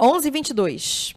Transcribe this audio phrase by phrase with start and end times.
[0.00, 1.12] 11:22.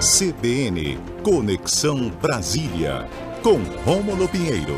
[0.00, 3.08] CBN Conexão Brasília
[3.40, 4.76] com Rômulo Pinheiro.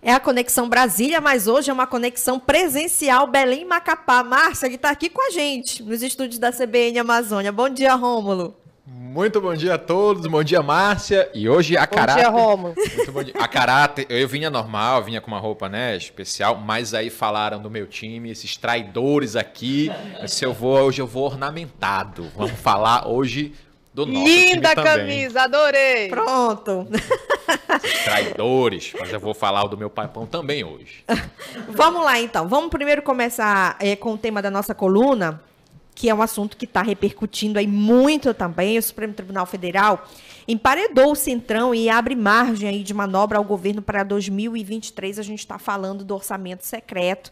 [0.00, 4.22] É a Conexão Brasília, mas hoje é uma conexão presencial Belém Macapá.
[4.22, 7.50] Márcia, que está aqui com a gente nos estúdios da CBN Amazônia.
[7.50, 8.61] Bom dia, Rômulo.
[9.12, 11.30] Muito bom dia a todos, bom dia Márcia.
[11.34, 12.24] E hoje a bom caráter.
[12.24, 12.74] Bom dia, Rômulo.
[12.96, 13.34] Muito bom dia.
[13.38, 17.68] A caráter, eu vinha normal, vinha com uma roupa, né, especial, mas aí falaram do
[17.68, 19.90] meu time, esses traidores aqui.
[20.26, 22.26] Se eu vou, hoje eu vou ornamentado.
[22.34, 23.52] Vamos falar hoje
[23.92, 26.08] do nosso Linda time camisa, adorei.
[26.08, 26.88] Pronto.
[28.04, 31.04] Traidores, mas eu vou falar do meu paipão também hoje.
[31.68, 32.48] Vamos lá então.
[32.48, 35.38] Vamos primeiro começar é, com o tema da nossa coluna,
[35.94, 38.78] que é um assunto que está repercutindo aí muito também.
[38.78, 40.06] O Supremo Tribunal Federal
[40.48, 45.18] emparedou o Centrão e abre margem aí de manobra ao governo para 2023.
[45.18, 47.30] A gente está falando do orçamento secreto,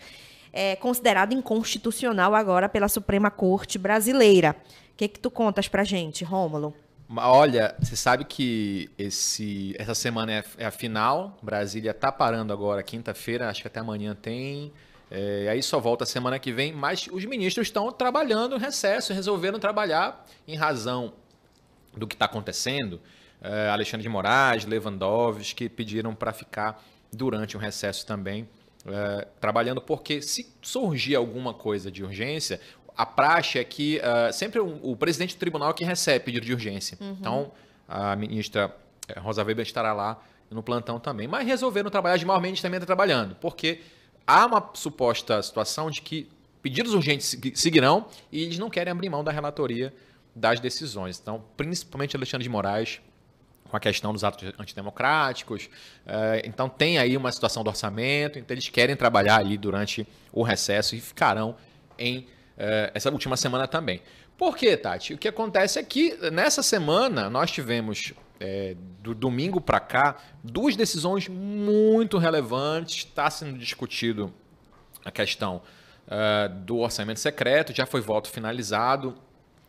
[0.53, 4.57] é, considerado inconstitucional agora pela Suprema Corte Brasileira.
[4.93, 6.75] O que, que tu contas pra gente, Rômulo?
[7.17, 11.37] Olha, você sabe que esse, essa semana é, é a final.
[11.43, 14.73] Brasília tá parando agora, quinta-feira, acho que até amanhã tem.
[15.11, 19.59] É, aí só volta semana que vem, mas os ministros estão trabalhando em recesso, resolveram
[19.59, 21.13] trabalhar em razão
[21.97, 23.01] do que está acontecendo.
[23.43, 28.49] É, Alexandre de Moraes, Lewandowski pediram para ficar durante o recesso também,
[28.87, 32.61] é, trabalhando, porque se surgir alguma coisa de urgência,
[32.97, 36.45] a praxe é que uh, sempre o, o, presidente do tribunal é que recebe pedido
[36.45, 36.99] de urgência.
[37.01, 37.17] Uhum.
[37.19, 37.53] Então,
[37.89, 38.77] a ministra
[39.19, 41.27] Rosa Weber estará lá no plantão também.
[41.27, 43.81] Mas resolveram trabalhar, de Mendes também está trabalhando, porque
[44.31, 46.29] há uma suposta situação de que
[46.63, 49.93] pedidos urgentes seguirão e eles não querem abrir mão da relatoria
[50.35, 51.19] das decisões.
[51.21, 53.01] Então, principalmente Alexandre de Moraes,
[53.69, 55.69] com a questão dos atos antidemocráticos.
[56.45, 60.97] Então, tem aí uma situação do orçamento, então eles querem trabalhar ali durante o recesso
[60.97, 61.57] e ficarão
[61.99, 62.27] em
[62.93, 64.03] essa última semana também.
[64.37, 65.15] Por quê, Tati?
[65.15, 70.75] O que acontece é que nessa semana nós tivemos, é, do domingo para cá, duas
[70.75, 73.05] decisões muito relevantes.
[73.05, 74.33] Está sendo discutido
[75.05, 75.63] a questão
[76.07, 79.15] uh, do orçamento secreto, já foi voto finalizado.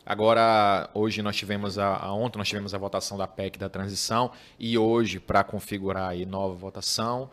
[0.04, 4.32] Agora, hoje nós tivemos a, a, ontem nós tivemos a votação da PEC da transição
[4.58, 7.30] e hoje para configurar aí nova votação,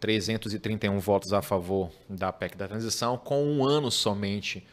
[0.00, 4.66] 331 votos a favor da PEC da transição, com um ano somente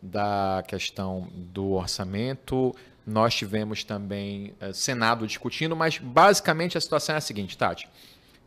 [0.00, 2.74] da questão do orçamento.
[3.06, 7.88] Nós tivemos também uh, Senado discutindo, mas basicamente a situação é a seguinte, Tati.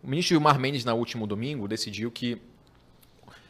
[0.02, 2.42] O ministro Gilmar Mendes, no último domingo, decidiu que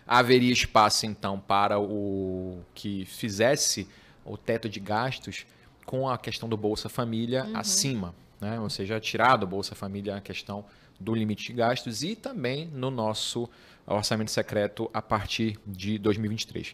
[0.08, 3.88] haveria espaço, então, para o que fizesse
[4.24, 5.46] o teto de gastos
[5.86, 7.58] com a questão do Bolsa Família uhum.
[7.58, 8.60] acima, né?
[8.60, 10.66] ou seja, tirar do Bolsa Família a questão
[11.00, 13.50] do limite de gastos e também no nosso
[13.86, 16.74] orçamento secreto a partir de 2023.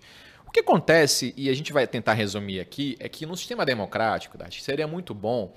[0.52, 4.38] O que acontece, e a gente vai tentar resumir aqui, é que no sistema democrático,
[4.38, 5.54] Dati, seria muito bom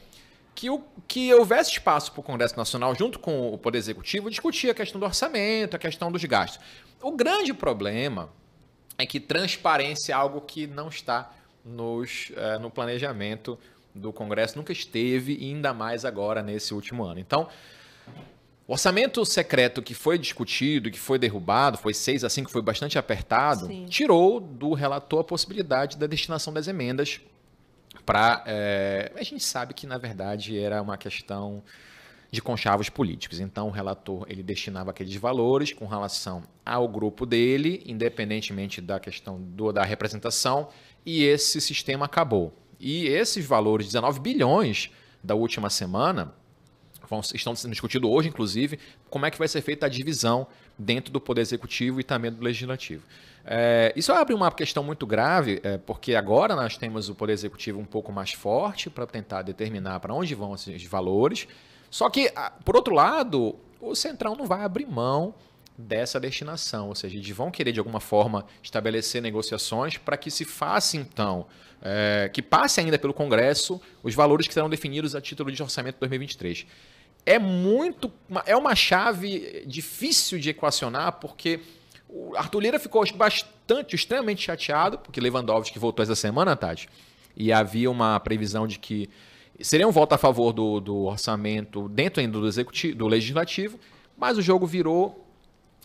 [0.55, 4.71] que, o, que houvesse espaço para o Congresso Nacional, junto com o Poder Executivo, discutir
[4.71, 6.65] a questão do orçamento, a questão dos gastos.
[7.03, 8.31] O grande problema
[8.97, 11.32] é que transparência é algo que não está
[11.65, 13.59] nos, uh, no planejamento
[13.93, 17.19] do Congresso, nunca esteve, e ainda mais agora nesse último ano.
[17.19, 17.49] Então,
[18.66, 22.98] o orçamento secreto que foi discutido, que foi derrubado, foi 6 a 5, foi bastante
[22.98, 23.86] apertado, Sim.
[23.86, 27.20] tirou do relator a possibilidade da destinação das emendas
[28.06, 28.42] para.
[28.47, 29.12] É...
[29.14, 31.62] A gente sabe que, na verdade, era uma questão
[32.30, 33.38] de conchavos políticos.
[33.38, 39.41] Então, o relator ele destinava aqueles valores com relação ao grupo dele, independentemente da questão
[39.41, 40.69] do, da representação,
[41.04, 42.52] e esse sistema acabou.
[42.81, 44.91] E esses valores, 19 bilhões
[45.22, 46.34] da última semana,
[47.34, 48.78] estão sendo discutidos hoje, inclusive,
[49.10, 50.47] como é que vai ser feita a divisão
[50.78, 53.03] dentro do Poder Executivo e também do Legislativo.
[53.44, 57.78] É, isso abre uma questão muito grave, é, porque agora nós temos o Poder Executivo
[57.78, 61.47] um pouco mais forte para tentar determinar para onde vão esses valores.
[61.91, 62.32] Só que,
[62.64, 65.34] por outro lado, o Centrão não vai abrir mão
[65.76, 70.44] dessa destinação, ou seja, eles vão querer de alguma forma estabelecer negociações para que se
[70.44, 71.46] faça então,
[71.82, 75.99] é, que passe ainda pelo Congresso os valores que serão definidos a título de orçamento
[75.99, 76.67] 2023
[77.26, 78.12] é muito.
[78.47, 81.61] É uma chave difícil de equacionar, porque
[82.09, 86.88] o Arthur Lira ficou bastante, extremamente chateado, porque Lewandowski voltou essa semana, Tati,
[87.37, 89.09] e havia uma previsão de que
[89.61, 93.79] seria um voto a favor do, do orçamento dentro ainda do, executivo, do legislativo,
[94.17, 95.23] mas o jogo virou.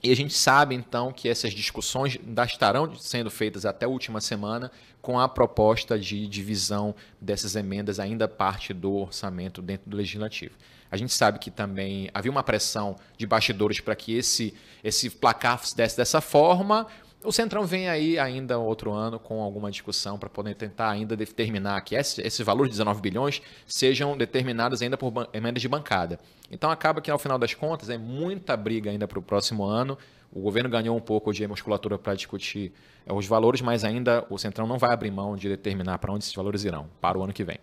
[0.01, 4.21] E a gente sabe então que essas discussões ainda estarão sendo feitas até a última
[4.21, 4.71] semana
[5.01, 10.55] com a proposta de divisão dessas emendas ainda parte do orçamento dentro do legislativo.
[10.91, 14.53] A gente sabe que também havia uma pressão de bastidores para que esse,
[14.83, 16.87] esse placar se desse dessa forma.
[17.21, 21.81] O Centrão vem aí ainda outro ano com alguma discussão para poder tentar ainda determinar
[21.81, 26.17] que esses, esses valores de 19 bilhões sejam determinados ainda por emendas de bancada.
[26.49, 29.97] Então acaba que, ao final das contas, é muita briga ainda para o próximo ano.
[30.31, 32.71] O governo ganhou um pouco de musculatura para discutir
[33.05, 36.23] é, os valores, mas ainda o Centrão não vai abrir mão de determinar para onde
[36.23, 37.59] esses valores irão para o ano que vem.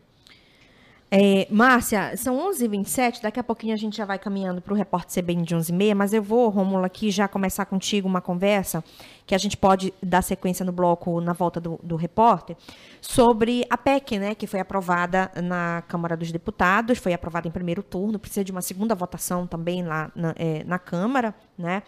[1.08, 5.22] É, Márcia, são 11h27, daqui a pouquinho a gente já vai caminhando para o repórter
[5.22, 8.82] CBN de 11h30, mas eu vou, Rômulo, aqui já começar contigo uma conversa
[9.24, 12.56] que a gente pode dar sequência no bloco na volta do, do repórter,
[13.00, 17.84] sobre a PEC, né, que foi aprovada na Câmara dos Deputados, foi aprovada em primeiro
[17.84, 21.82] turno, precisa de uma segunda votação também lá na, é, na Câmara, né?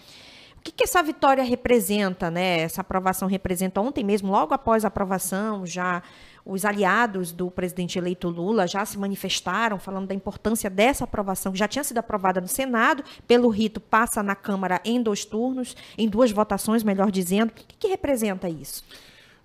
[0.56, 2.60] O que, que, essa vitória representa, né?
[2.60, 6.02] Essa aprovação representa ontem mesmo, logo após a aprovação, já
[6.48, 11.58] os aliados do presidente eleito Lula já se manifestaram falando da importância dessa aprovação, que
[11.58, 16.08] já tinha sido aprovada no Senado, pelo rito passa na Câmara em dois turnos, em
[16.08, 17.50] duas votações, melhor dizendo.
[17.50, 18.82] O que, que representa isso?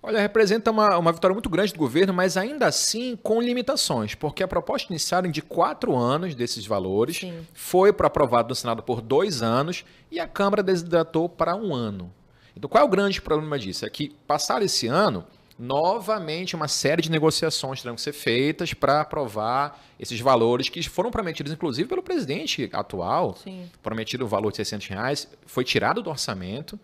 [0.02, 4.42] Olha, representa uma, uma vitória muito grande do governo, mas ainda assim com limitações, porque
[4.42, 7.46] a proposta inicial de quatro anos desses valores Sim.
[7.52, 12.10] foi para aprovado no Senado por dois anos e a Câmara desidratou para um ano.
[12.56, 13.84] Então, qual é o grande problema disso?
[13.84, 15.24] É que, passar esse ano,
[15.58, 21.10] novamente uma série de negociações terão que ser feitas para aprovar esses valores que foram
[21.10, 23.36] prometidos, inclusive, pelo presidente atual.
[23.36, 23.70] Sim.
[23.82, 26.78] Prometido o valor de 600 reais, foi tirado do orçamento.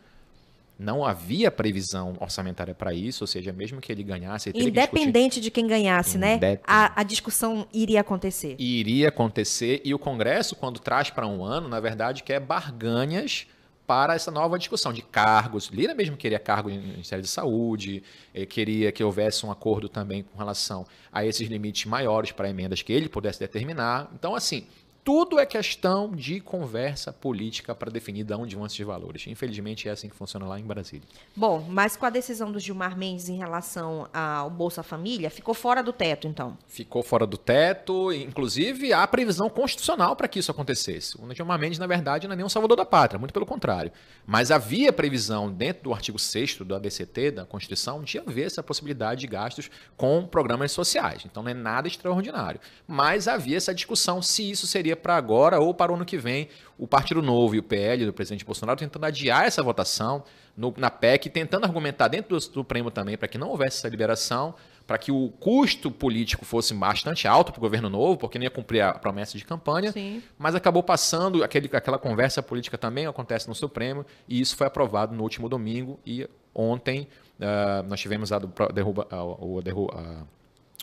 [0.79, 4.49] Não havia previsão orçamentária para isso, ou seja, mesmo que ele ganhasse.
[4.49, 6.41] Ele Independente de quem ganhasse, né?
[6.65, 8.57] A, a, discussão iria acontecer.
[8.59, 13.47] Iria acontecer, e o Congresso, quando traz para um ano, na verdade, quer barganhas
[13.91, 15.67] para essa nova discussão de cargos.
[15.67, 20.23] Lira mesmo queria cargo no Ministério de Saúde, eh, queria que houvesse um acordo também
[20.23, 24.09] com relação a esses limites maiores para emendas que ele pudesse determinar.
[24.15, 24.65] Então, assim,
[25.03, 29.27] tudo é questão de conversa política para definir de onde vão esses valores.
[29.27, 31.07] Infelizmente, é assim que funciona lá em Brasília.
[31.35, 35.83] Bom, mas com a decisão do Gilmar Mendes em relação ao Bolsa Família, ficou fora
[35.83, 36.57] do teto, então?
[36.67, 41.17] Ficou fora do teto, inclusive há previsão constitucional para que isso acontecesse.
[41.21, 43.91] O Gilmar Mendes, na verdade, não é nem um salvador da pátria, muito pelo contrário.
[44.27, 49.23] Mas havia previsão dentro do artigo 6 do ADCT, da Constituição, de haver essa possibilidade
[49.23, 51.23] de gastos com programas sociais.
[51.25, 52.61] Então não é nada extraordinário.
[52.87, 56.19] Mas havia essa discussão se isso seria seria para agora ou para o ano que
[56.19, 56.49] vem.
[56.79, 60.25] O Partido Novo e o PL do presidente Bolsonaro tentando adiar essa votação
[60.57, 64.55] no, na PEC, tentando argumentar dentro do Supremo também para que não houvesse essa liberação,
[64.87, 68.51] para que o custo político fosse bastante alto para o governo novo, porque não ia
[68.51, 70.23] cumprir a promessa de campanha, Sim.
[70.39, 75.15] mas acabou passando, aquele, aquela conversa política também acontece no Supremo, e isso foi aprovado
[75.15, 77.07] no último domingo, e ontem
[77.39, 78.41] uh, nós tivemos a,
[78.73, 80.25] derruba, a, a, a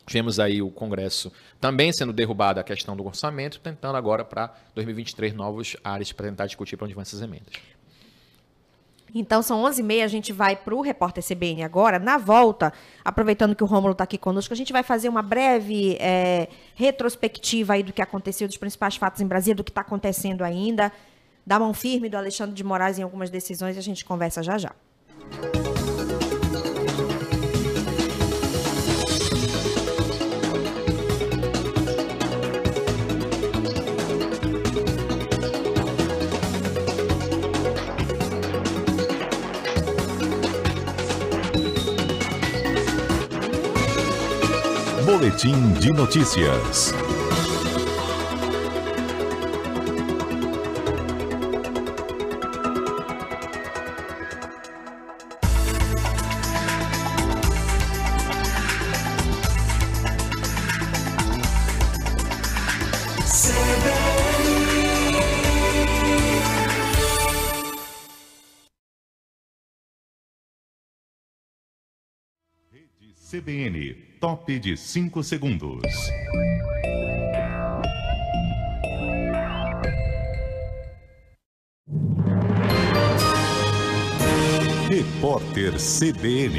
[0.08, 5.34] Tivemos aí o Congresso também sendo derrubado a questão do orçamento, tentando agora para 2023
[5.34, 7.54] novos áreas para tentar discutir para onde vão essas emendas.
[9.14, 12.00] Então, são 11h30, a gente vai para o Repórter CBN agora.
[12.00, 12.72] Na volta,
[13.04, 17.74] aproveitando que o Rômulo está aqui conosco, a gente vai fazer uma breve é, retrospectiva
[17.74, 20.92] aí do que aconteceu, dos principais fatos em Brasília, do que está acontecendo ainda,
[21.46, 24.58] da mão firme do Alexandre de Moraes em algumas decisões e a gente conversa já
[24.58, 24.74] já.
[45.18, 46.94] Boletim de notícias.
[73.38, 75.84] CBN Top de 5 segundos.
[84.90, 86.58] Repórter CBN.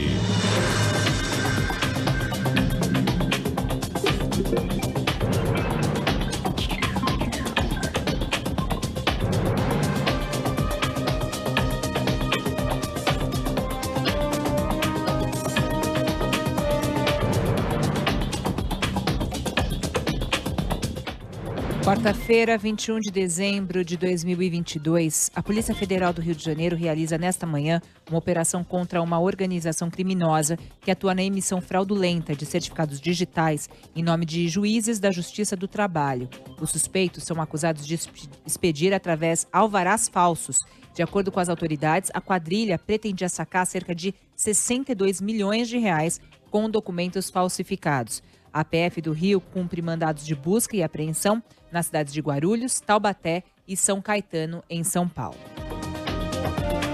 [21.88, 27.47] Quarta-feira, 21 de dezembro de 2022, a Polícia Federal do Rio de Janeiro realiza nesta
[27.47, 27.80] manhã
[28.11, 34.02] uma operação contra uma organização criminosa que atua na emissão fraudulenta de certificados digitais em
[34.02, 36.28] nome de juízes da Justiça do Trabalho.
[36.61, 37.99] Os suspeitos são acusados de
[38.45, 40.59] expedir através alvarás falsos.
[40.92, 46.21] De acordo com as autoridades, a quadrilha pretendia sacar cerca de 62 milhões de reais
[46.50, 48.23] com documentos falsificados.
[48.52, 53.43] A PF do Rio cumpre mandados de busca e apreensão nas cidades de Guarulhos, Taubaté
[53.67, 55.38] e São Caetano, em São Paulo.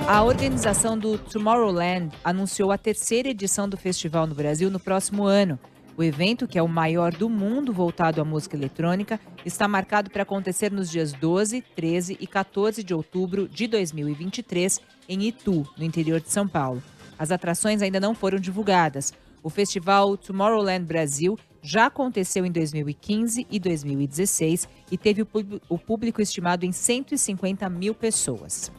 [0.06, 5.58] A organização do Tomorrowland anunciou a terceira edição do festival no Brasil no próximo ano.
[5.96, 10.24] O evento, que é o maior do mundo voltado à música eletrônica, está marcado para
[10.24, 16.20] acontecer nos dias 12, 13 e 14 de outubro de 2023 em Itu, no interior
[16.20, 16.82] de São Paulo.
[17.18, 19.14] As atrações ainda não foram divulgadas.
[19.44, 25.20] O festival Tomorrowland Brasil já aconteceu em 2015 e 2016 e teve
[25.68, 28.72] o público estimado em 150 mil pessoas.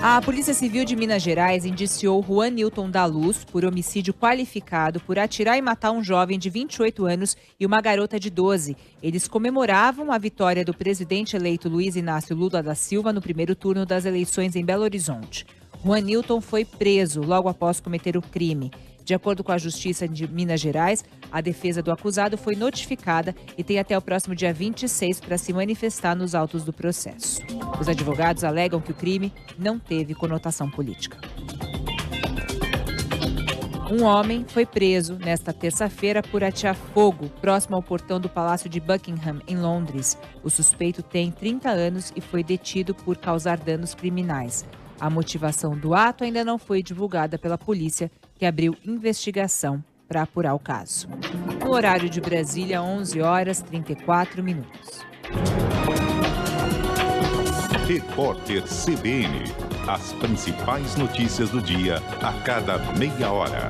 [0.00, 5.18] A Polícia Civil de Minas Gerais indiciou Juan Newton da Luz por homicídio qualificado por
[5.18, 8.76] atirar e matar um jovem de 28 anos e uma garota de 12.
[9.02, 13.84] Eles comemoravam a vitória do presidente eleito Luiz Inácio Lula da Silva no primeiro turno
[13.84, 15.44] das eleições em Belo Horizonte.
[15.84, 18.70] Juan Newton foi preso logo após cometer o crime.
[19.04, 23.62] De acordo com a Justiça de Minas Gerais, a defesa do acusado foi notificada e
[23.62, 27.42] tem até o próximo dia 26 para se manifestar nos autos do processo.
[27.78, 31.18] Os advogados alegam que o crime não teve conotação política.
[33.92, 38.80] Um homem foi preso nesta terça-feira por atear fogo próximo ao portão do Palácio de
[38.80, 40.16] Buckingham, em Londres.
[40.42, 44.64] O suspeito tem 30 anos e foi detido por causar danos criminais.
[45.00, 50.54] A motivação do ato ainda não foi divulgada pela polícia, que abriu investigação para apurar
[50.54, 51.08] o caso.
[51.60, 55.00] No horário de Brasília, 11 horas 34 minutos.
[57.86, 59.44] Repórter CBN.
[59.86, 63.68] As principais notícias do dia a cada meia hora.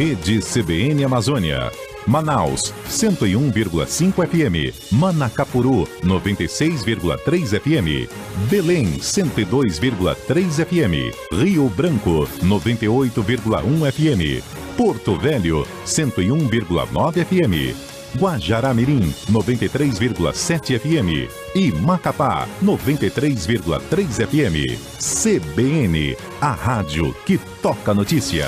[0.00, 1.70] Rede CBN Amazônia.
[2.06, 4.72] Manaus, 101,5 FM.
[4.92, 8.08] Manacapuru, 96,3 FM.
[8.48, 11.12] Belém, 102,3 FM.
[11.30, 14.42] Rio Branco, 98,1 FM.
[14.74, 17.76] Porto Velho, 101,9 FM.
[18.16, 21.28] Guajará-Mirim, 93,7 FM.
[21.54, 24.78] E Macapá, 93,3 FM.
[24.98, 28.46] CBN, a rádio que toca notícia.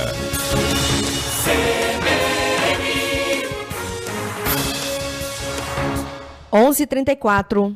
[6.52, 7.74] 11:34.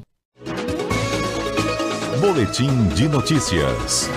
[2.21, 4.11] Boletim de notícias.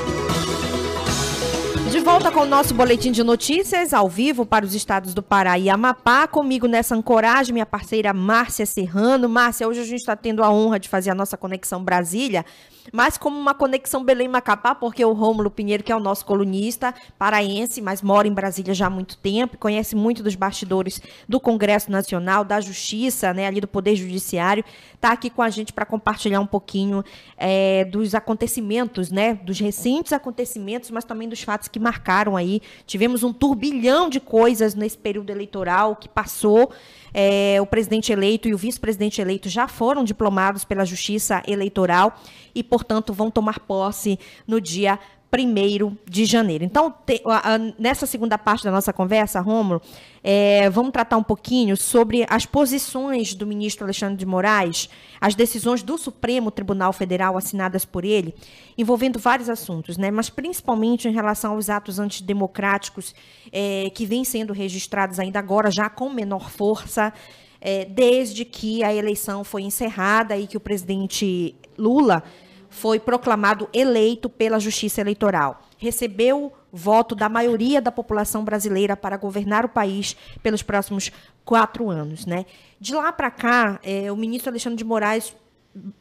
[1.89, 5.57] De volta com o nosso boletim de notícias, ao vivo para os estados do Pará
[5.57, 6.27] e Amapá.
[6.27, 9.29] Comigo nessa ancoragem, minha parceira Márcia Serrano.
[9.29, 12.45] Márcia, hoje a gente está tendo a honra de fazer a nossa conexão Brasília
[12.91, 17.81] mas como uma conexão Belém-Macapá, porque o Rômulo Pinheiro, que é o nosso colunista paraense,
[17.81, 22.43] mas mora em Brasília já há muito tempo, conhece muito dos bastidores do Congresso Nacional,
[22.43, 26.45] da Justiça, né, ali do Poder Judiciário, está aqui com a gente para compartilhar um
[26.45, 27.03] pouquinho
[27.37, 32.61] é, dos acontecimentos, né, dos recentes acontecimentos, mas também dos fatos que marcaram aí.
[32.85, 36.71] Tivemos um turbilhão de coisas nesse período eleitoral que passou.
[37.13, 42.15] É, o presidente eleito e o vice-presidente eleito já foram diplomados pela Justiça Eleitoral
[42.53, 44.99] e, portanto, vão tomar posse no dia
[45.31, 46.63] 1 de janeiro.
[46.63, 49.81] Então, te, a, a, nessa segunda parte da nossa conversa, Romulo,
[50.23, 54.89] é, vamos tratar um pouquinho sobre as posições do ministro Alexandre de Moraes,
[55.21, 58.33] as decisões do Supremo Tribunal Federal assinadas por ele,
[58.77, 60.09] envolvendo vários assuntos, né?
[60.09, 63.13] mas principalmente em relação aos atos antidemocráticos
[63.51, 67.13] é, que vêm sendo registrados ainda agora, já com menor força,
[67.61, 72.23] é, desde que a eleição foi encerrada e que o presidente Lula
[72.69, 75.61] foi proclamado eleito pela Justiça Eleitoral.
[75.77, 81.11] Recebeu voto da maioria da população brasileira para governar o país pelos próximos
[81.43, 82.25] quatro anos.
[82.25, 82.45] Né?
[82.79, 85.35] De lá para cá, é, o ministro Alexandre de Moraes,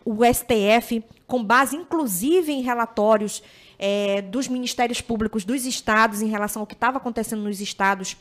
[0.05, 3.43] o STF, com base inclusive em relatórios
[3.79, 8.17] é, dos ministérios públicos dos estados em relação ao que estava acontecendo nos estados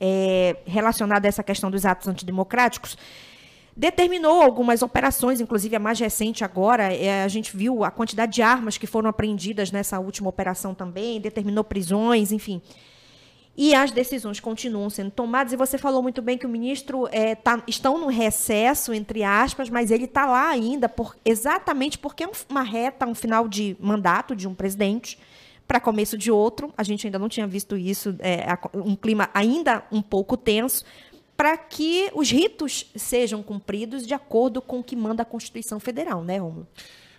[0.00, 2.96] é, relacionado a essa questão dos atos antidemocráticos,
[3.76, 8.42] determinou algumas operações, inclusive a mais recente agora, é, a gente viu a quantidade de
[8.42, 12.60] armas que foram apreendidas nessa última operação também, determinou prisões, enfim.
[13.56, 15.52] e as decisões continuam sendo tomadas.
[15.52, 19.68] E você falou muito bem que o ministro é, tá, estão no recesso, entre aspas,
[19.68, 24.34] mas ele está lá ainda por, exatamente porque é uma reta, um final de mandato
[24.34, 25.18] de um presidente
[25.66, 26.72] para começo de outro.
[26.76, 30.84] A gente ainda não tinha visto isso, é, um clima ainda um pouco tenso,
[31.42, 36.22] para que os ritos sejam cumpridos de acordo com o que manda a Constituição Federal,
[36.22, 36.68] né, Romulo?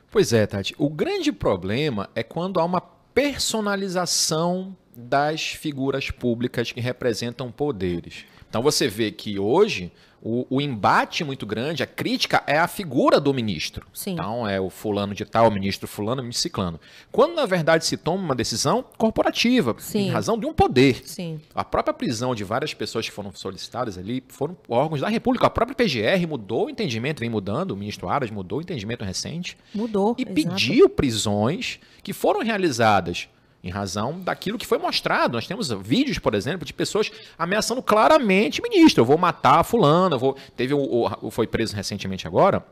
[0.10, 0.74] Pois é, Tati.
[0.78, 8.24] O grande problema é quando há uma personalização das figuras públicas que representam poderes.
[8.50, 9.92] Então você vê que hoje
[10.26, 13.86] o, o, embate muito grande, a crítica é a figura do ministro.
[13.94, 14.14] Sim.
[14.14, 16.80] Então é o fulano de tal, o ministro fulano, o ministro ciclano.
[17.12, 20.08] Quando na verdade se toma uma decisão corporativa, Sim.
[20.08, 21.02] em razão de um poder.
[21.06, 21.42] Sim.
[21.54, 25.48] A própria prisão de várias pessoas que foram solicitadas ali foram órgãos da República.
[25.48, 29.58] A própria PGR mudou o entendimento, vem mudando, o ministro Aras mudou o entendimento recente.
[29.76, 30.16] Mudou.
[30.18, 30.36] E exato.
[30.36, 33.28] pediu prisões que foram realizadas
[33.64, 35.36] em razão daquilo que foi mostrado.
[35.36, 39.02] Nós temos vídeos, por exemplo, de pessoas ameaçando claramente ministro.
[39.02, 40.38] Eu vou matar fulano, eu vou...
[40.56, 42.66] Teve o, o, foi preso recentemente agora,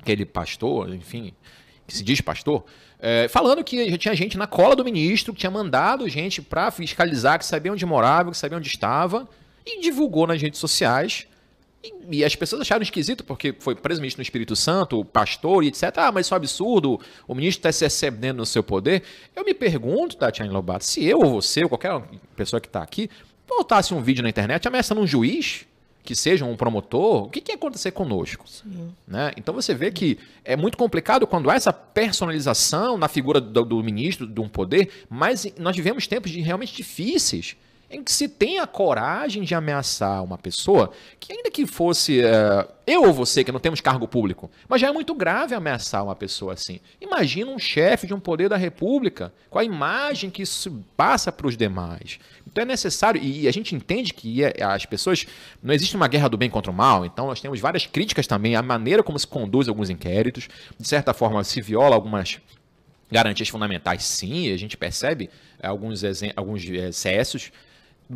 [0.00, 1.34] aquele pastor, enfim,
[1.86, 2.64] que se diz pastor,
[2.98, 7.38] é, falando que tinha gente na cola do ministro, que tinha mandado gente para fiscalizar,
[7.38, 9.28] que sabia onde morava, que sabia onde estava,
[9.66, 11.26] e divulgou nas redes sociais
[11.82, 15.68] e, e, as pessoas acharam esquisito, porque foi preso ministro no Espírito Santo, pastor e
[15.68, 15.84] etc.
[15.96, 19.02] Ah, mas isso é um absurdo, o ministro está se excedendo no seu poder.
[19.34, 22.02] Eu me pergunto, Tatiana Lobato, se eu ou você, ou qualquer
[22.36, 23.08] pessoa que está aqui,
[23.48, 25.66] botasse um vídeo na internet ameaçando um juiz,
[26.02, 28.44] que seja um promotor, o que, que ia acontecer conosco?
[29.06, 29.32] Né?
[29.36, 33.82] Então você vê que é muito complicado quando há essa personalização na figura do, do
[33.82, 37.56] ministro, de um poder, mas nós vivemos tempos de, realmente difíceis
[37.90, 42.68] em que se tem a coragem de ameaçar uma pessoa que, ainda que fosse uh,
[42.86, 46.14] eu ou você, que não temos cargo público, mas já é muito grave ameaçar uma
[46.14, 46.78] pessoa assim.
[47.00, 51.48] Imagina um chefe de um poder da República, com a imagem que isso passa para
[51.48, 52.20] os demais.
[52.46, 55.26] Então é necessário, e a gente entende que é, as pessoas.
[55.60, 58.54] Não existe uma guerra do bem contra o mal, então nós temos várias críticas também
[58.54, 60.48] à maneira como se conduz alguns inquéritos.
[60.78, 62.38] De certa forma, se viola algumas
[63.10, 65.28] garantias fundamentais, sim, a gente percebe
[65.60, 66.02] alguns,
[66.36, 67.50] alguns excessos.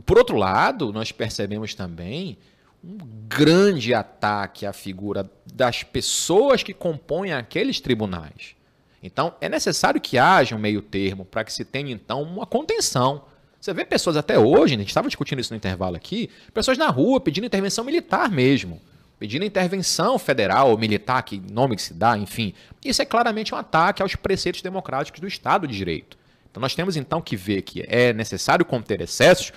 [0.05, 2.39] Por outro lado, nós percebemos também
[2.83, 2.99] um
[3.29, 8.55] grande ataque à figura das pessoas que compõem aqueles tribunais.
[9.03, 13.25] Então, é necessário que haja um meio termo para que se tenha, então, uma contenção.
[13.61, 16.89] Você vê pessoas até hoje, a gente estava discutindo isso no intervalo aqui, pessoas na
[16.89, 18.81] rua pedindo intervenção militar mesmo.
[19.19, 22.53] Pedindo intervenção federal ou militar, que nome que se dá, enfim.
[22.85, 26.19] Isso é claramente um ataque aos preceitos democráticos do Estado de Direito.
[26.51, 29.53] Então nós temos então que ver que é necessário conter excessos,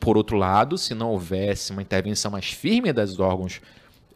[0.00, 3.60] por outro lado, se não houvesse uma intervenção mais firme dos órgãos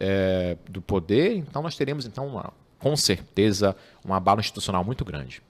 [0.00, 5.42] é, do poder, então nós teríamos, então, uma, com certeza, um abalo institucional muito grande.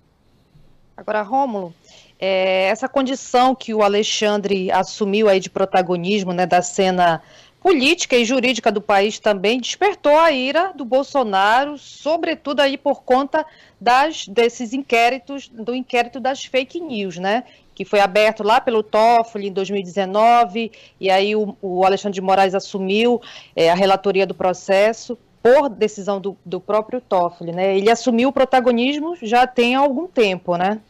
[0.96, 1.75] Agora, Rômulo,
[2.20, 7.22] é, essa condição que o Alexandre assumiu aí de protagonismo né, da cena
[7.62, 13.46] política e jurídica do país também despertou a ira do Bolsonaro, sobretudo aí por conta
[13.81, 17.44] das, desses inquéritos, do inquérito das fake news, né?
[17.75, 20.70] que foi aberto lá pelo Toffoli em 2019,
[21.01, 23.20] e aí o, o Alexandre de Moraes assumiu
[23.57, 27.77] é, a relatoria do processo por decisão do, do próprio Toffoli, né?
[27.77, 30.81] Ele assumiu o protagonismo já tem algum tempo, né?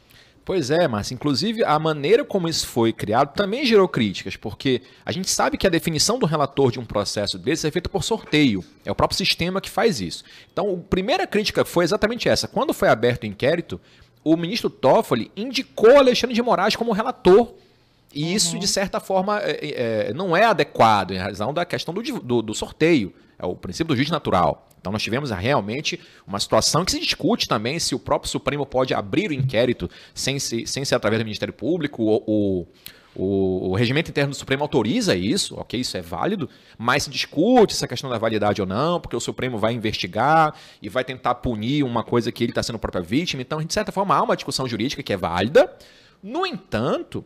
[0.44, 1.14] Pois é, Márcia.
[1.14, 5.66] Inclusive, a maneira como isso foi criado também gerou críticas, porque a gente sabe que
[5.66, 8.64] a definição do relator de um processo desse é feita por sorteio.
[8.84, 10.24] É o próprio sistema que faz isso.
[10.52, 12.48] Então, a primeira crítica foi exatamente essa.
[12.48, 13.80] Quando foi aberto o inquérito,
[14.24, 17.54] o ministro Toffoli indicou Alexandre de Moraes como relator.
[18.12, 18.30] E uhum.
[18.30, 22.02] isso, de certa forma, é, é, é, não é adequado em razão da questão do,
[22.02, 23.14] do, do, sorteio.
[23.38, 24.68] É o princípio do juiz natural.
[24.82, 28.92] Então, nós tivemos realmente uma situação que se discute também se o próprio Supremo pode
[28.92, 32.68] abrir o inquérito sem, se, sem ser através do Ministério Público ou,
[33.14, 37.74] o, o, regimento interno do Supremo autoriza isso, ok, isso é válido, mas se discute
[37.74, 41.84] essa questão da validade ou não, porque o Supremo vai investigar e vai tentar punir
[41.84, 43.40] uma coisa que ele está sendo própria vítima.
[43.40, 45.72] Então, de certa forma, há uma discussão jurídica que é válida.
[46.20, 47.24] No entanto,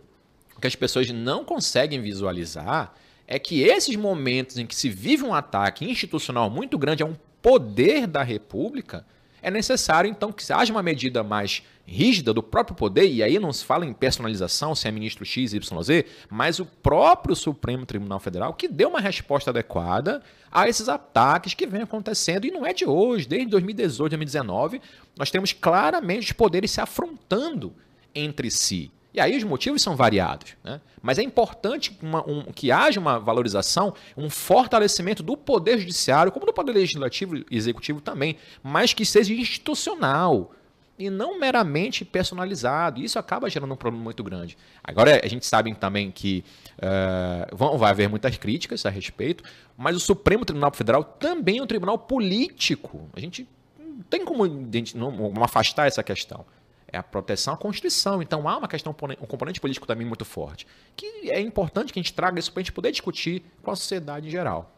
[0.57, 2.93] o que as pessoas não conseguem visualizar
[3.27, 7.17] é que esses momentos em que se vive um ataque institucional muito grande a um
[7.47, 9.07] poder da República,
[9.41, 13.53] é necessário então que haja uma medida mais rígida do próprio poder, e aí não
[13.53, 18.19] se fala em personalização, se é ministro X, Y, Z, mas o próprio Supremo Tribunal
[18.19, 22.73] Federal que deu uma resposta adequada a esses ataques que vem acontecendo, e não é
[22.73, 24.83] de hoje, desde 2018, 2019,
[25.17, 27.73] nós temos claramente os poderes se afrontando
[28.13, 28.91] entre si.
[29.17, 30.55] E aí os motivos são variados.
[30.63, 30.79] Né?
[31.01, 36.45] Mas é importante uma, um, que haja uma valorização, um fortalecimento do poder judiciário, como
[36.45, 40.53] do poder legislativo e executivo também, mas que seja institucional
[40.99, 43.01] e não meramente personalizado.
[43.01, 44.57] Isso acaba gerando um problema muito grande.
[44.85, 46.45] Agora, a gente sabe também que
[46.77, 49.43] uh, vão, vai haver muitas críticas a respeito,
[49.79, 53.09] mas o Supremo Tribunal Federal também é um tribunal político.
[53.15, 53.49] A gente
[53.79, 54.47] não tem como
[54.95, 56.45] não, afastar essa questão.
[56.89, 58.23] É a proteção à Constituição.
[58.23, 60.67] Então há uma questão, um componente político também muito forte.
[60.95, 63.77] Que é importante que a gente traga isso para a gente poder discutir com a
[63.77, 64.71] sociedade em geral.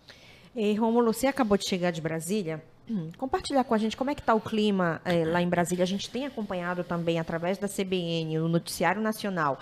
[0.57, 2.63] E Romulo, você acabou de chegar de Brasília.
[3.19, 5.83] Compartilhar com a gente como é que está o clima é, lá em Brasília.
[5.83, 9.59] A gente tem acompanhado também através da CBN, o Noticiário Nacional,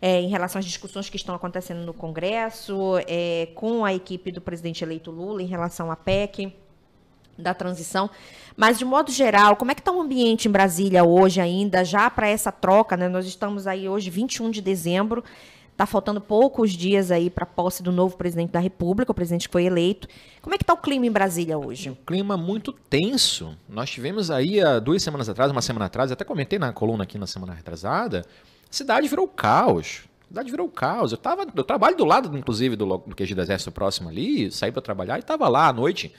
[0.00, 4.40] é, em relação às discussões que estão acontecendo no Congresso, é, com a equipe do
[4.40, 6.54] presidente eleito Lula em relação à PEC
[7.38, 8.10] da transição.
[8.56, 12.10] Mas, de modo geral, como é que está o ambiente em Brasília hoje ainda, já
[12.10, 13.08] para essa troca, né?
[13.08, 15.22] Nós estamos aí hoje, 21 de dezembro,
[15.78, 19.46] Está faltando poucos dias aí para a posse do novo presidente da República, o presidente
[19.46, 20.08] que foi eleito.
[20.42, 21.90] Como é que está o clima em Brasília hoje?
[21.90, 23.56] Um clima muito tenso.
[23.68, 27.16] Nós tivemos aí há duas semanas atrás, uma semana atrás, até comentei na coluna aqui
[27.16, 28.24] na semana retrasada,
[28.68, 30.00] a cidade virou caos.
[30.24, 31.12] A cidade virou caos.
[31.12, 34.72] Eu, tava, eu trabalho do lado, inclusive, do, do QG do Exército próximo ali, saí
[34.72, 36.12] para trabalhar e estava lá à noite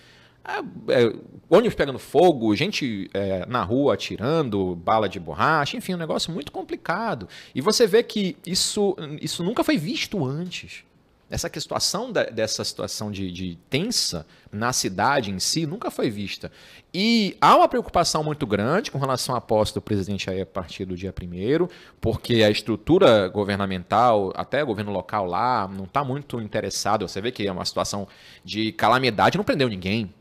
[0.45, 1.13] é, é,
[1.49, 6.52] ônibus pegando fogo, gente é, na rua atirando, bala de borracha, enfim, um negócio muito
[6.52, 7.28] complicado.
[7.54, 10.84] E você vê que isso, isso nunca foi visto antes.
[11.30, 16.52] Essa situação da, dessa situação de, de, tensa na cidade em si nunca foi vista.
[16.91, 20.86] E há uma preocupação muito grande com relação à posse do presidente aí a partir
[20.86, 21.67] do dia 1
[22.02, 27.08] porque a estrutura governamental, até o governo local lá, não está muito interessado.
[27.08, 28.08] Você vê que é uma situação
[28.43, 30.12] de calamidade, não prendeu ninguém.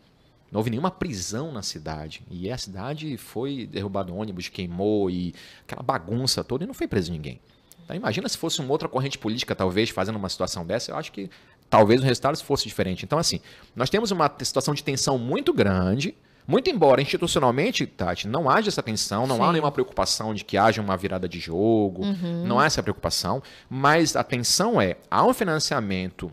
[0.51, 2.23] Não houve nenhuma prisão na cidade.
[2.31, 7.13] E a cidade foi derrubado ônibus, queimou e aquela bagunça toda e não foi preso
[7.13, 7.41] ninguém.
[7.85, 11.11] Então imagina se fosse uma outra corrente política, talvez, fazendo uma situação dessa, eu acho
[11.11, 11.31] que
[11.71, 13.05] talvez o resultado fosse diferente.
[13.05, 13.41] Então, assim,
[13.75, 16.15] nós temos uma situação de tensão muito grande,
[16.47, 19.43] muito embora institucionalmente, Tati, não haja essa tensão, não Sim.
[19.43, 22.47] há nenhuma preocupação de que haja uma virada de jogo, uhum.
[22.47, 26.33] não há essa preocupação, mas a tensão é, há um financiamento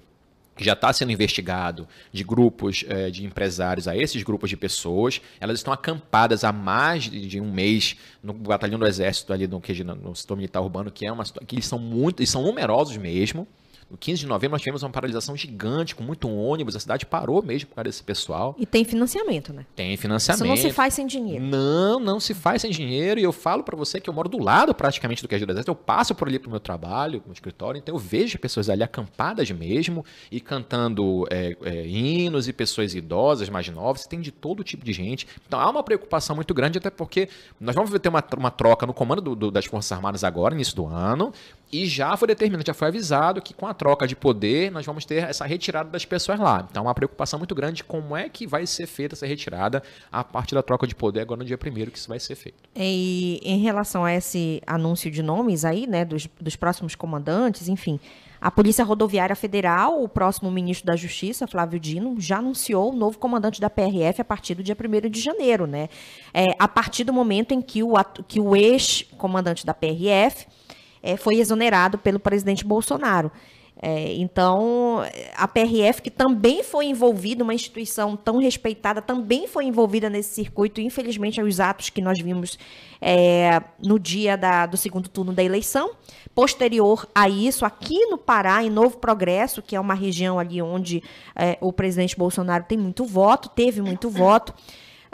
[0.56, 5.22] que já está sendo investigado de grupos é, de empresários a esses grupos de pessoas.
[5.39, 9.62] Elas estão acampadas há mais de, um mês no batalhão do exército ali no,
[10.02, 13.48] no setor militar urbano, que é uma que eles são muito, eles são numerosos mesmo.
[13.89, 17.43] No 15 de novembro nós tivemos uma paralisação gigante, com muito ônibus, a cidade parou
[17.43, 18.56] mesmo por causa desse pessoal.
[18.58, 19.65] E tem financiamento, né?
[19.76, 20.43] Tem financiamento.
[20.43, 21.43] Isso não se faz sem dinheiro.
[21.43, 23.19] Não, não se faz sem dinheiro.
[23.19, 25.71] E eu falo para você que eu moro do lado praticamente do QG do Exército.
[25.71, 29.52] Eu passo por ali pro meu trabalho, no escritório, então eu vejo pessoas ali acampadas
[29.52, 34.08] mesmo e cantando é, é, hinos e pessoas idosas, mais novas.
[34.08, 35.28] Tem de todo tipo de gente.
[35.48, 38.93] Então há uma preocupação muito grande, até porque nós vamos ter uma, uma troca no
[38.93, 41.32] comando do, do, das Forças Armadas agora, início do ano.
[41.76, 45.04] E já foi determinado, já foi avisado que com a troca de poder nós vamos
[45.04, 46.66] ter essa retirada das pessoas lá.
[46.72, 50.56] Então, uma preocupação muito grande como é que vai ser feita essa retirada a partir
[50.56, 52.64] da troca de poder agora no dia primeiro que isso vai ser feito.
[52.74, 58.00] E em relação a esse anúncio de nomes aí, né, dos, dos próximos comandantes, enfim,
[58.40, 63.18] a Polícia Rodoviária Federal, o próximo ministro da Justiça, Flávio Dino, já anunciou o novo
[63.18, 65.90] comandante da PRF a partir do dia 1 de janeiro, né?
[66.34, 67.94] É, a partir do momento em que o,
[68.28, 70.46] que o ex-comandante da PRF
[71.06, 73.32] é, foi exonerado pelo presidente Bolsonaro.
[73.82, 75.02] É, então,
[75.36, 80.82] a PRF, que também foi envolvida, uma instituição tão respeitada, também foi envolvida nesse circuito.
[80.82, 82.58] Infelizmente, os atos que nós vimos
[83.02, 85.91] é, no dia da, do segundo turno da eleição.
[86.34, 91.04] Posterior a isso, aqui no Pará, em Novo Progresso, que é uma região ali onde
[91.36, 94.54] é, o presidente Bolsonaro tem muito voto, teve muito voto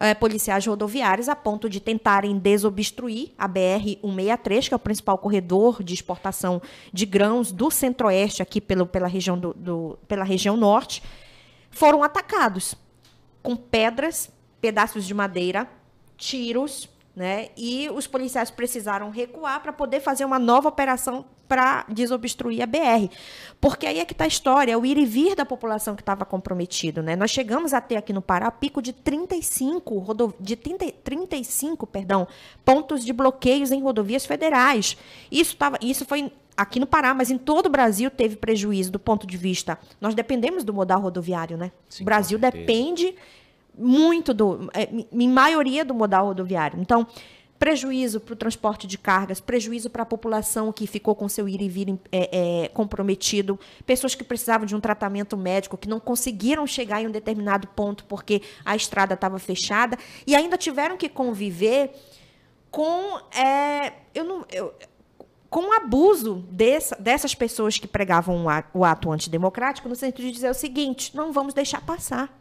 [0.02, 5.84] é, policiais rodoviários a ponto de tentarem desobstruir a BR-163, que é o principal corredor
[5.84, 6.60] de exportação
[6.92, 11.04] de grãos do centro-oeste, aqui pelo, pela, região do, do, pela região norte,
[11.70, 12.74] foram atacados
[13.44, 15.70] com pedras, pedaços de madeira,
[16.18, 17.50] tiros, né?
[17.56, 23.14] E os policiais precisaram recuar para poder fazer uma nova operação para desobstruir a BR.
[23.60, 26.02] Porque aí é que está a história, é o ir e vir da população que
[26.02, 27.04] estava comprometido.
[27.04, 27.14] Né?
[27.14, 30.34] Nós chegamos a ter aqui no Pará pico de 35, rodo...
[30.40, 30.94] de 30...
[31.04, 32.26] 35 perdão,
[32.64, 34.96] pontos de bloqueios em rodovias federais.
[35.30, 35.78] Isso, tava...
[35.82, 39.36] Isso foi aqui no Pará, mas em todo o Brasil teve prejuízo do ponto de
[39.36, 39.78] vista.
[40.00, 41.74] Nós dependemos do modal rodoviário, né?
[41.90, 43.14] Sim, o Brasil depende
[43.78, 46.80] muito do, é, em maioria do modal rodoviário.
[46.80, 47.06] Então,
[47.62, 51.62] prejuízo para o transporte de cargas, prejuízo para a população que ficou com seu ir
[51.62, 56.66] e vir é, é, comprometido, pessoas que precisavam de um tratamento médico, que não conseguiram
[56.66, 59.96] chegar em um determinado ponto porque a estrada estava fechada
[60.26, 61.92] e ainda tiveram que conviver
[62.72, 64.74] com é, eu não, eu,
[65.48, 68.44] com o abuso dessa, dessas pessoas que pregavam
[68.74, 72.41] o ato antidemocrático, no sentido de dizer o seguinte: não vamos deixar passar.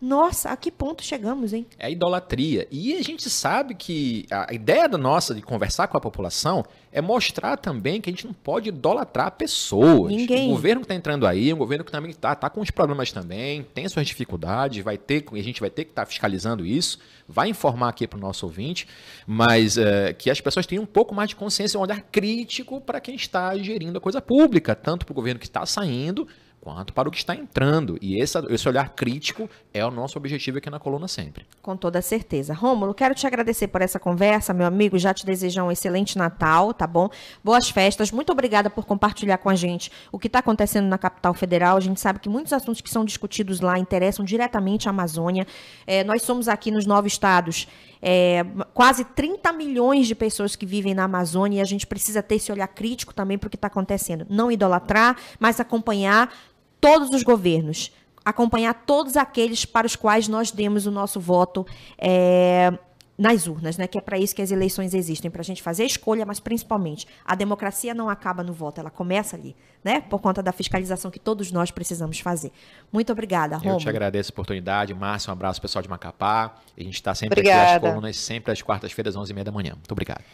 [0.00, 1.66] Nossa, a que ponto chegamos, hein?
[1.78, 2.66] É idolatria.
[2.70, 7.02] E a gente sabe que a ideia da nossa de conversar com a população é
[7.02, 10.10] mostrar também que a gente não pode idolatrar pessoas.
[10.10, 10.48] Ninguém.
[10.48, 13.12] O governo que está entrando aí, um governo que também está tá com os problemas
[13.12, 16.98] também, tem suas dificuldades, vai ter, a gente vai ter que estar tá fiscalizando isso,
[17.28, 18.88] vai informar aqui para o nosso ouvinte,
[19.26, 23.00] mas é, que as pessoas tenham um pouco mais de consciência, um olhar crítico para
[23.00, 26.26] quem está gerindo a coisa pública, tanto para o governo que está saindo,
[26.60, 27.98] quanto para o que está entrando.
[28.00, 31.46] E esse, esse olhar crítico é o nosso objetivo aqui na coluna sempre.
[31.62, 32.52] Com toda certeza.
[32.52, 34.98] Rômulo, quero te agradecer por essa conversa, meu amigo.
[34.98, 37.08] Já te desejar um excelente Natal, tá bom?
[37.42, 38.12] Boas festas.
[38.12, 41.76] Muito obrigada por compartilhar com a gente o que está acontecendo na capital federal.
[41.76, 45.46] A gente sabe que muitos assuntos que são discutidos lá interessam diretamente a Amazônia.
[45.86, 47.66] É, nós somos aqui nos nove estados.
[48.02, 52.36] É, quase 30 milhões de pessoas que vivem na Amazônia e a gente precisa ter
[52.36, 54.26] esse olhar crítico também para o que está acontecendo.
[54.28, 56.32] Não idolatrar, mas acompanhar
[56.80, 57.92] todos os governos,
[58.24, 61.66] acompanhar todos aqueles para os quais nós demos o nosso voto
[61.98, 62.72] é,
[63.20, 63.86] nas urnas, né?
[63.86, 66.40] Que é para isso que as eleições existem, para a gente fazer a escolha, mas
[66.40, 70.00] principalmente a democracia não acaba no voto, ela começa ali, né?
[70.00, 72.50] Por conta da fiscalização que todos nós precisamos fazer.
[72.90, 73.76] Muito obrigada, Romulo.
[73.76, 76.54] Eu te agradeço a oportunidade, Márcio, um abraço pessoal de Macapá.
[76.76, 77.76] A gente está sempre Obrigada.
[77.76, 79.72] aqui às colunas, sempre às quartas-feiras, 11h30 da manhã.
[79.74, 80.24] Muito obrigado.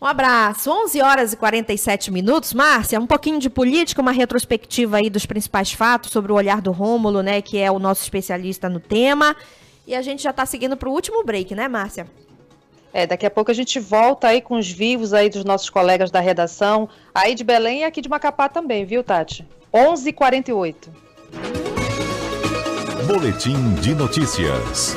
[0.00, 0.70] Um abraço.
[0.70, 2.52] 11 horas e 47 minutos.
[2.52, 6.70] Márcia, um pouquinho de política, uma retrospectiva aí dos principais fatos sobre o olhar do
[6.70, 9.34] Rômulo, né, que é o nosso especialista no tema.
[9.86, 12.06] E a gente já está seguindo para o último break, né, Márcia?
[12.92, 16.10] É, daqui a pouco a gente volta aí com os vivos aí dos nossos colegas
[16.10, 19.46] da redação, aí de Belém e aqui de Macapá também, viu, Tati?
[19.72, 20.74] 11h48.
[23.06, 24.96] Boletim de notícias.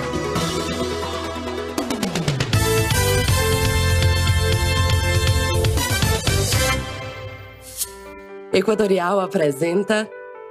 [8.54, 10.10] Equatorial apresenta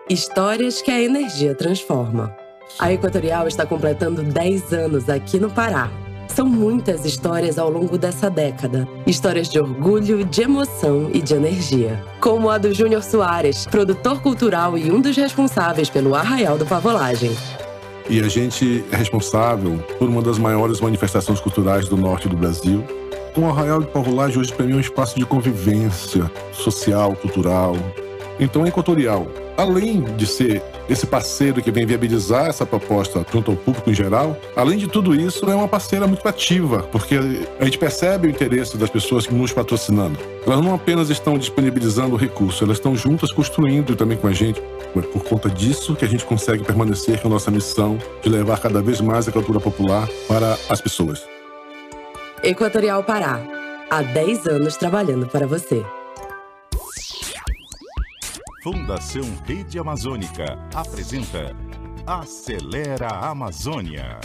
[0.09, 2.35] Histórias que a Energia Transforma.
[2.79, 5.91] A Equatorial está completando 10 anos aqui no Pará.
[6.27, 8.89] São muitas histórias ao longo dessa década.
[9.07, 12.03] Histórias de orgulho, de emoção e de energia.
[12.23, 17.37] Como a do Júnior Soares, produtor cultural e um dos responsáveis pelo Arraial do Pavolagem.
[18.09, 22.83] E a gente é responsável por uma das maiores manifestações culturais do norte do Brasil.
[23.37, 27.77] O Arraial de Pavolagem hoje para mim é um espaço de convivência social, cultural.
[28.41, 33.57] Então, a Equatorial, além de ser esse parceiro que vem viabilizar essa proposta junto ao
[33.57, 37.17] público em geral, além de tudo isso, é uma parceira muito ativa, porque
[37.61, 40.19] a gente percebe o interesse das pessoas nos patrocinando.
[40.45, 44.61] Elas não apenas estão disponibilizando o recurso, elas estão juntas construindo também com a gente.
[44.97, 48.59] É por conta disso que a gente consegue permanecer com a nossa missão de levar
[48.59, 51.40] cada vez mais a cultura popular para as pessoas.
[52.51, 53.39] Equatorial Pará.
[53.89, 55.87] Há 10 anos trabalhando para você.
[58.61, 61.55] Fundação Rede Amazônica apresenta
[62.05, 64.19] Acelera Amazônia.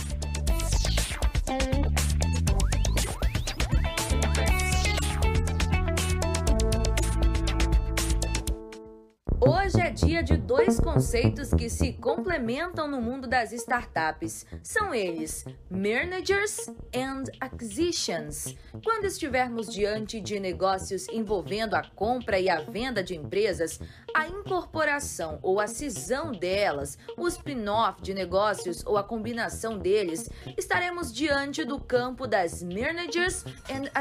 [9.48, 14.44] Hoje é dia de dois conceitos que se complementam no mundo das startups.
[14.64, 18.56] São eles Managers and Acquisitions.
[18.84, 23.80] Quando estivermos diante de negócios envolvendo a compra e a venda de empresas,
[24.16, 30.28] a incorporação ou a cisão delas, o spin-off de negócios ou a combinação deles,
[30.58, 33.92] estaremos diante do campo das Managers and